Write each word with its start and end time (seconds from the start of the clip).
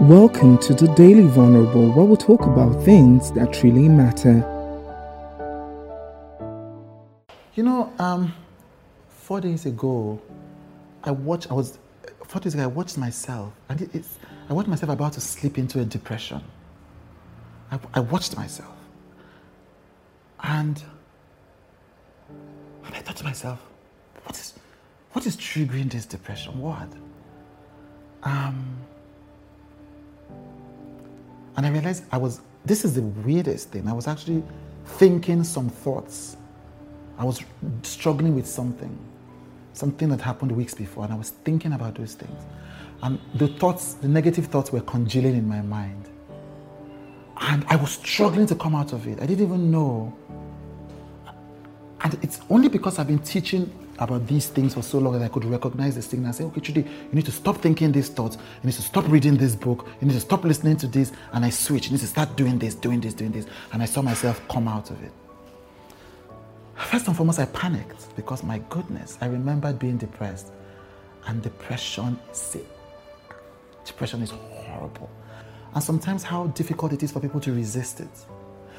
Welcome 0.00 0.56
to 0.60 0.72
the 0.72 0.88
Daily 0.94 1.26
Vulnerable, 1.26 1.92
where 1.92 2.06
we 2.06 2.16
talk 2.16 2.46
about 2.46 2.82
things 2.84 3.30
that 3.32 3.62
really 3.62 3.86
matter. 3.86 4.38
You 7.54 7.62
know, 7.64 7.92
um, 7.98 8.32
four 9.10 9.42
days 9.42 9.66
ago, 9.66 10.18
I 11.04 11.10
watched. 11.10 11.50
I 11.50 11.54
was 11.54 11.78
four 12.24 12.40
days 12.40 12.54
ago. 12.54 12.62
I 12.62 12.66
watched 12.66 12.96
myself, 12.96 13.52
and 13.68 13.82
it, 13.82 13.94
it's. 13.94 14.18
I 14.48 14.54
watched 14.54 14.70
myself 14.70 14.90
about 14.90 15.12
to 15.12 15.20
slip 15.20 15.58
into 15.58 15.80
a 15.80 15.84
depression. 15.84 16.40
I, 17.70 17.78
I 17.92 18.00
watched 18.00 18.34
myself, 18.38 18.74
and, 20.42 20.82
and 22.86 22.94
I 22.94 23.00
thought 23.00 23.16
to 23.16 23.24
myself, 23.24 23.60
what 24.24 24.34
is, 24.34 24.54
what 25.12 25.26
is 25.26 25.36
triggering 25.36 25.92
this 25.92 26.06
depression? 26.06 26.58
What? 26.58 26.88
Um, 28.22 28.69
and 31.60 31.66
I 31.66 31.70
realized 31.72 32.04
I 32.10 32.16
was, 32.16 32.40
this 32.64 32.86
is 32.86 32.94
the 32.94 33.02
weirdest 33.02 33.68
thing. 33.68 33.86
I 33.86 33.92
was 33.92 34.06
actually 34.06 34.42
thinking 34.96 35.44
some 35.44 35.68
thoughts. 35.68 36.38
I 37.18 37.24
was 37.26 37.42
struggling 37.82 38.34
with 38.34 38.46
something, 38.46 38.98
something 39.74 40.08
that 40.08 40.22
happened 40.22 40.52
weeks 40.52 40.72
before, 40.72 41.04
and 41.04 41.12
I 41.12 41.16
was 41.16 41.34
thinking 41.44 41.74
about 41.74 41.96
those 41.96 42.14
things. 42.14 42.46
And 43.02 43.20
the 43.34 43.48
thoughts, 43.48 43.92
the 43.92 44.08
negative 44.08 44.46
thoughts 44.46 44.72
were 44.72 44.80
congealing 44.80 45.34
in 45.34 45.46
my 45.46 45.60
mind. 45.60 46.08
And 47.42 47.62
I 47.68 47.76
was 47.76 47.90
struggling 47.90 48.46
to 48.46 48.54
come 48.54 48.74
out 48.74 48.94
of 48.94 49.06
it. 49.06 49.20
I 49.20 49.26
didn't 49.26 49.44
even 49.44 49.70
know. 49.70 50.16
And 52.00 52.18
it's 52.22 52.40
only 52.48 52.70
because 52.70 52.98
I've 52.98 53.08
been 53.08 53.18
teaching 53.18 53.70
about 54.00 54.26
these 54.26 54.48
things 54.48 54.74
for 54.74 54.82
so 54.82 54.98
long 54.98 55.12
that 55.12 55.22
I 55.22 55.28
could 55.28 55.44
recognize 55.44 55.94
this 55.94 56.06
thing 56.06 56.24
and 56.24 56.34
say, 56.34 56.44
okay, 56.44 56.60
Chude, 56.60 56.76
you 56.78 57.12
need 57.12 57.26
to 57.26 57.32
stop 57.32 57.58
thinking 57.58 57.92
these 57.92 58.08
thoughts. 58.08 58.36
You 58.36 58.66
need 58.66 58.72
to 58.72 58.82
stop 58.82 59.06
reading 59.08 59.36
this 59.36 59.54
book. 59.54 59.86
You 60.00 60.08
need 60.08 60.14
to 60.14 60.20
stop 60.20 60.42
listening 60.42 60.78
to 60.78 60.86
this. 60.86 61.12
And 61.32 61.44
I 61.44 61.50
switch. 61.50 61.86
You 61.86 61.92
need 61.92 62.00
to 62.00 62.06
start 62.06 62.34
doing 62.34 62.58
this, 62.58 62.74
doing 62.74 63.00
this, 63.00 63.12
doing 63.12 63.30
this. 63.30 63.46
And 63.72 63.82
I 63.82 63.84
saw 63.84 64.00
myself 64.00 64.40
come 64.48 64.66
out 64.68 64.90
of 64.90 65.02
it. 65.02 65.12
First 66.74 67.08
and 67.08 67.16
foremost, 67.16 67.38
I 67.38 67.44
panicked 67.44 68.16
because 68.16 68.42
my 68.42 68.58
goodness, 68.70 69.18
I 69.20 69.26
remembered 69.26 69.78
being 69.78 69.98
depressed. 69.98 70.50
And 71.26 71.42
depression 71.42 72.18
is 72.32 72.38
sick. 72.38 72.66
Depression 73.84 74.22
is 74.22 74.30
horrible. 74.30 75.10
And 75.74 75.84
sometimes 75.84 76.22
how 76.22 76.46
difficult 76.48 76.94
it 76.94 77.02
is 77.02 77.12
for 77.12 77.20
people 77.20 77.40
to 77.40 77.52
resist 77.52 78.00
it. 78.00 78.08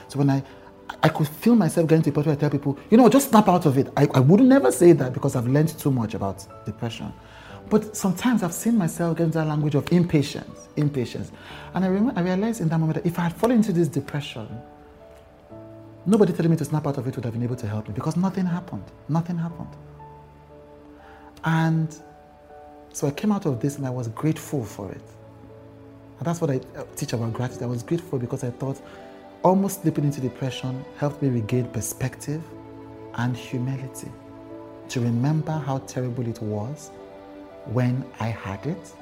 So 0.07 0.17
when 0.17 0.29
I 0.31 0.43
I 1.03 1.09
could 1.09 1.27
feel 1.27 1.55
myself 1.55 1.87
getting 1.87 2.03
to 2.03 2.09
a 2.09 2.13
point 2.13 2.27
where 2.27 2.35
I 2.35 2.39
tell 2.39 2.49
people, 2.49 2.77
you 2.89 2.97
know, 2.97 3.09
just 3.09 3.29
snap 3.29 3.47
out 3.47 3.65
of 3.65 3.77
it. 3.77 3.91
I, 3.97 4.07
I 4.13 4.19
would 4.19 4.41
never 4.41 4.71
say 4.71 4.91
that 4.93 5.13
because 5.13 5.35
I've 5.35 5.47
learned 5.47 5.77
too 5.77 5.91
much 5.91 6.13
about 6.13 6.45
depression. 6.65 7.11
But 7.69 7.95
sometimes 7.95 8.43
I've 8.43 8.53
seen 8.53 8.77
myself 8.77 9.17
get 9.17 9.25
into 9.25 9.37
that 9.37 9.47
language 9.47 9.75
of 9.75 9.89
impatience, 9.91 10.67
impatience. 10.75 11.31
And 11.73 11.85
I, 11.85 11.87
remember, 11.87 12.19
I 12.19 12.23
realized 12.23 12.61
in 12.61 12.67
that 12.69 12.77
moment 12.77 13.01
that 13.01 13.09
if 13.09 13.17
I 13.17 13.23
had 13.23 13.33
fallen 13.33 13.57
into 13.57 13.71
this 13.71 13.87
depression, 13.87 14.47
nobody 16.05 16.33
telling 16.33 16.51
me 16.51 16.57
to 16.57 16.65
snap 16.65 16.85
out 16.85 16.97
of 16.97 17.07
it 17.07 17.15
would 17.15 17.23
have 17.23 17.33
been 17.33 17.43
able 17.43 17.55
to 17.55 17.67
help 17.67 17.87
me 17.87 17.93
because 17.93 18.17
nothing 18.17 18.45
happened. 18.45 18.83
Nothing 19.07 19.37
happened. 19.37 19.69
And 21.43 21.95
so 22.91 23.07
I 23.07 23.11
came 23.11 23.31
out 23.31 23.45
of 23.45 23.61
this 23.61 23.77
and 23.77 23.87
I 23.87 23.89
was 23.89 24.09
grateful 24.09 24.65
for 24.65 24.91
it. 24.91 25.01
And 26.19 26.27
that's 26.27 26.41
what 26.41 26.51
I 26.51 26.57
uh, 26.77 26.83
teach 26.95 27.13
about 27.13 27.33
gratitude. 27.33 27.63
I 27.63 27.67
was 27.67 27.83
grateful 27.83 28.19
because 28.19 28.43
I 28.43 28.51
thought, 28.51 28.79
almost 29.43 29.81
slipping 29.81 30.03
into 30.03 30.21
depression 30.21 30.83
helped 30.97 31.21
me 31.21 31.29
regain 31.29 31.65
perspective 31.65 32.43
and 33.15 33.35
humility 33.35 34.11
to 34.89 34.99
remember 34.99 35.51
how 35.51 35.79
terrible 35.79 36.27
it 36.27 36.39
was 36.41 36.91
when 37.65 38.05
I 38.19 38.27
had 38.27 38.65
it 38.67 38.93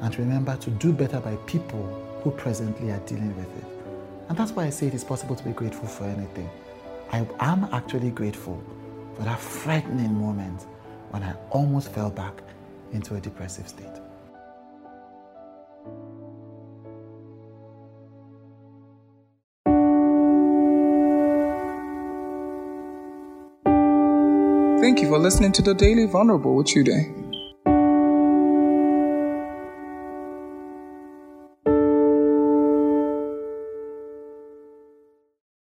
and 0.00 0.12
to 0.14 0.22
remember 0.22 0.56
to 0.56 0.70
do 0.70 0.92
better 0.92 1.20
by 1.20 1.36
people 1.46 1.82
who 2.22 2.30
presently 2.30 2.90
are 2.90 3.00
dealing 3.00 3.36
with 3.36 3.56
it. 3.58 3.64
And 4.28 4.36
that's 4.36 4.52
why 4.52 4.64
I 4.64 4.70
say 4.70 4.86
it 4.86 4.94
is 4.94 5.04
possible 5.04 5.36
to 5.36 5.44
be 5.44 5.52
grateful 5.52 5.86
for 5.86 6.04
anything. 6.04 6.48
I 7.10 7.26
am 7.40 7.68
actually 7.72 8.10
grateful 8.10 8.62
for 9.14 9.22
that 9.22 9.38
frightening 9.38 10.14
moment 10.14 10.62
when 11.10 11.22
I 11.22 11.34
almost 11.50 11.92
fell 11.92 12.10
back 12.10 12.42
into 12.92 13.14
a 13.14 13.20
depressive 13.20 13.68
state. 13.68 13.86
Thank 24.80 25.00
you 25.00 25.08
for 25.08 25.18
listening 25.18 25.52
to 25.52 25.62
the 25.62 25.74
Daily 25.74 26.06
Vulnerable 26.06 26.54
with 26.54 26.66
Chude. 26.66 27.15